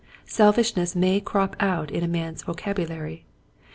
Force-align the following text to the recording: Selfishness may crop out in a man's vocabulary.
Selfishness 0.25 0.95
may 0.95 1.19
crop 1.21 1.55
out 1.59 1.91
in 1.91 2.03
a 2.03 2.07
man's 2.07 2.41
vocabulary. 2.41 3.23